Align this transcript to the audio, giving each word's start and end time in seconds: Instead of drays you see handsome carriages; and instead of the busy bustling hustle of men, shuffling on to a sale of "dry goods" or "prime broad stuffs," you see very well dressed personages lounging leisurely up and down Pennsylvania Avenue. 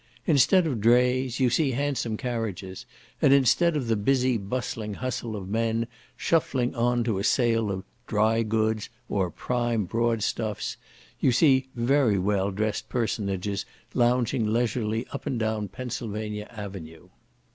Instead 0.25 0.65
of 0.65 0.81
drays 0.81 1.39
you 1.39 1.51
see 1.51 1.69
handsome 1.73 2.17
carriages; 2.17 2.87
and 3.21 3.31
instead 3.31 3.77
of 3.77 3.85
the 3.87 3.95
busy 3.95 4.35
bustling 4.35 4.95
hustle 4.95 5.35
of 5.35 5.47
men, 5.47 5.85
shuffling 6.17 6.73
on 6.73 7.03
to 7.03 7.19
a 7.19 7.23
sale 7.23 7.69
of 7.69 7.83
"dry 8.07 8.41
goods" 8.41 8.89
or 9.09 9.29
"prime 9.29 9.85
broad 9.85 10.23
stuffs," 10.23 10.75
you 11.19 11.31
see 11.31 11.67
very 11.75 12.17
well 12.17 12.49
dressed 12.49 12.89
personages 12.89 13.63
lounging 13.93 14.51
leisurely 14.51 15.05
up 15.11 15.27
and 15.27 15.39
down 15.39 15.67
Pennsylvania 15.67 16.47
Avenue. 16.49 17.09